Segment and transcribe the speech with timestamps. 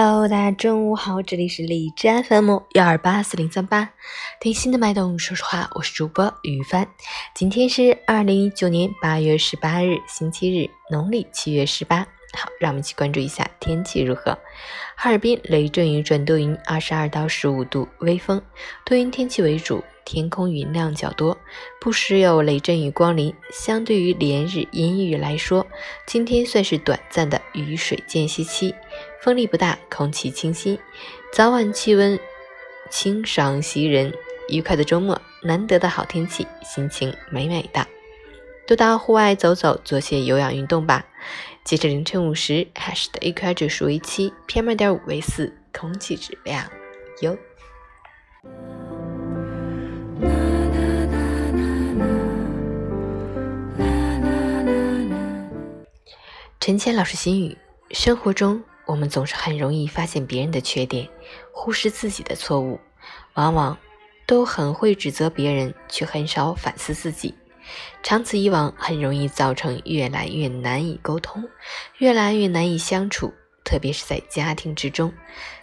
[0.00, 3.90] Hello，大家中午好，这里是荔枝 FM 幺二八四零三八，
[4.40, 6.86] 听心的脉动，说实话，我是主播于帆。
[7.34, 12.06] 今天是二零一九年八月十八日，星期日，农历七月十八。
[12.32, 14.38] 好，让我们一起关注一下天气如何。
[14.94, 18.40] 哈尔滨雷阵雨转多云，二十二到十五度，微风，
[18.84, 21.36] 多云天气为主，天空云量较多，
[21.80, 23.34] 不时有雷阵雨光临。
[23.50, 25.66] 相对于连日阴雨来说，
[26.06, 28.72] 今天算是短暂的雨水间隙期。
[29.20, 30.78] 风力不大，空气清新，
[31.32, 32.18] 早晚气温
[32.88, 34.12] 清爽袭人。
[34.48, 37.86] 愉快的周末，难得的好天气，心情美美的。
[38.66, 41.04] 多到户外走走，做些有氧运动吧。
[41.64, 46.64] 截至凌晨五时，，Hash 的 AQI 指数为七，PM 二点五为四，空气质量
[47.20, 47.36] 优。
[56.60, 57.58] 陈谦老师心语：
[57.90, 58.62] 生活中。
[58.88, 61.06] 我们总是很容易发现别人的缺点，
[61.52, 62.80] 忽视自己的错误，
[63.34, 63.76] 往往
[64.26, 67.34] 都很会指责别人，却很少反思自己。
[68.02, 71.46] 长此以往，很容易造成越来越难以沟通，
[71.98, 73.34] 越来越难以相处。
[73.62, 75.12] 特别是在家庭之中，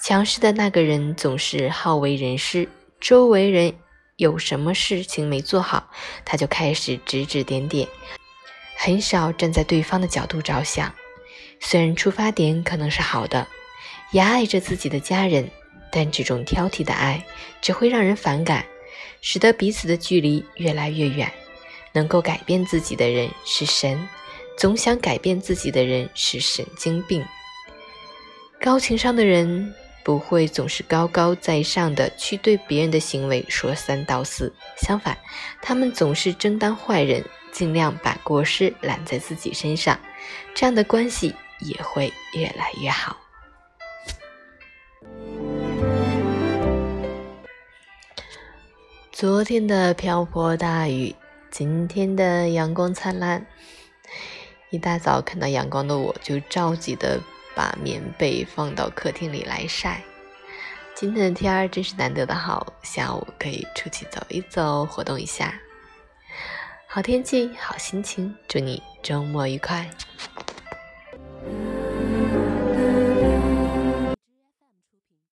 [0.00, 2.68] 强势的那个人总是好为人师，
[3.00, 3.74] 周围人
[4.14, 5.90] 有什么事情没做好，
[6.24, 7.88] 他就开始指指点点，
[8.76, 10.94] 很少站在对方的角度着想。
[11.60, 13.46] 虽然出发点可能是好的，
[14.12, 15.50] 也爱着自己的家人，
[15.90, 17.24] 但这种挑剔的爱
[17.60, 18.64] 只会让人反感，
[19.20, 21.30] 使得彼此的距离越来越远。
[21.92, 24.08] 能够改变自己的人是神，
[24.56, 27.24] 总想改变自己的人是神经病。
[28.60, 35.16] 高情商的人不会总是高高在上的去对别人的行为说三道四，相反，
[35.60, 39.98] 他们总是争当坏人，尽量把过失揽在自己身上，
[40.54, 41.34] 这样的关系。
[41.60, 43.16] 也会越来越好。
[49.12, 51.14] 昨天的瓢泼大雨，
[51.50, 53.44] 今天的阳光灿烂。
[54.70, 57.20] 一大早看到阳光的我，就着急的
[57.54, 60.02] 把棉被放到客厅里来晒。
[60.94, 65.54] 今天的天儿真是难得的好，下午可以出去走一走，活动一下。
[66.86, 69.88] 好天气，好心情，祝你周末愉快。